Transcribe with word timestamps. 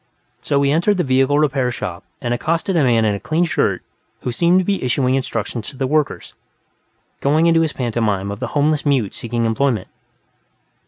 So 0.41 0.59
he 0.63 0.71
entered 0.71 0.97
the 0.97 1.03
vehicle 1.03 1.37
repair 1.37 1.69
shop 1.69 2.03
and 2.21 2.33
accosted 2.33 2.75
a 2.75 2.83
man 2.83 3.05
in 3.05 3.13
a 3.13 3.19
clean 3.19 3.45
shirt 3.45 3.83
who 4.21 4.31
seemed 4.31 4.59
to 4.59 4.65
be 4.65 4.83
issuing 4.83 5.13
instructions 5.13 5.69
to 5.69 5.77
the 5.77 5.85
workers, 5.85 6.33
going 7.19 7.45
into 7.45 7.61
his 7.61 7.73
pantomime 7.73 8.31
of 8.31 8.39
the 8.39 8.47
homeless 8.57 8.83
mute 8.83 9.13
seeking 9.13 9.45
employment. 9.45 9.89